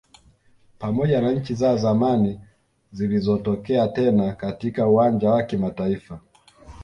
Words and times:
Pamoja 0.79 1.21
na 1.21 1.31
nchi 1.31 1.53
za 1.53 1.77
zamani 1.77 2.41
zilizotokea 2.91 3.87
tena 3.87 4.33
katika 4.33 4.87
uwanja 4.87 5.29
wa 5.31 5.43
kimataifa 5.43 6.19